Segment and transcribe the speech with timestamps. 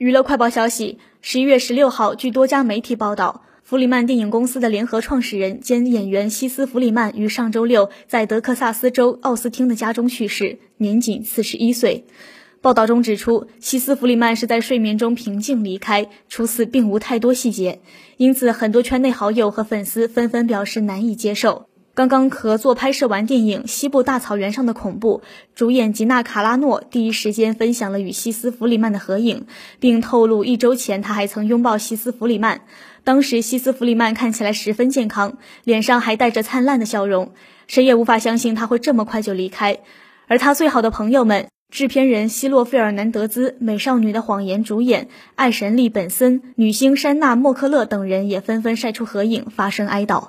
[0.00, 12.06] 娱乐快报消息：十一月十六号，据多家媒体报道，弗里曼电影公司的联合创始人兼演员西斯·弗里曼于上周六在德克萨斯州奥斯汀的家中去世，年仅四十一岁。
[12.62, 17.82] 报道中指出，西斯·弗里曼是在睡眠中平静离开，除此并无太多细节，
[18.16, 21.66] 因此很多圈内好友和粉丝纷纷表示难以接受。
[22.00, 25.20] 刚刚合作拍摄完电影《西部大草原上的恐怖》，
[25.54, 29.44] 主演吉娜·卡拉诺第一时间分享了与西斯·弗里曼的合影，
[29.80, 32.62] 并透露一周前他还曾拥抱西斯·弗里曼。
[33.04, 37.32] 当时西斯·弗里曼看起来十分健康，脸上还带着灿烂的笑容，
[37.66, 39.80] 谁也无法相信他会这么快就离开。
[40.26, 50.28] 而他最好的朋友们，制片人希洛·费尔南德兹、《美少女的谎言》主演爱神利·本森、女星珊娜·莫克勒等人也纷纷晒出合影，发声哀悼。